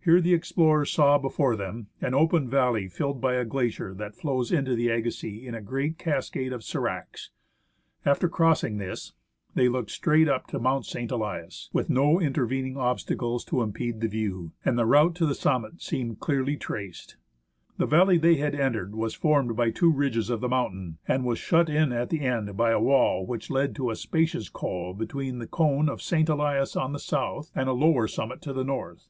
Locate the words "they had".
18.18-18.56